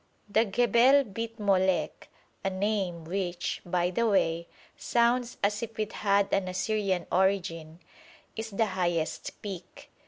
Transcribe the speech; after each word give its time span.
The 0.27 0.45
Ghebel 0.47 1.13
Bit 1.13 1.37
Molek 1.37 2.07
(a 2.43 2.49
name 2.49 3.05
which, 3.05 3.61
by 3.63 3.91
the 3.91 4.07
way, 4.07 4.47
sounds 4.75 5.37
as 5.43 5.61
if 5.61 5.77
it 5.79 5.93
had 5.93 6.33
an 6.33 6.47
Assyrian 6.47 7.05
origin) 7.11 7.79
is 8.35 8.49
the 8.49 8.65
highest 8.65 9.39
peak. 9.43 9.91